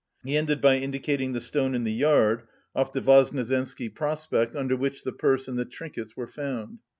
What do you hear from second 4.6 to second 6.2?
which the purse and the trinkets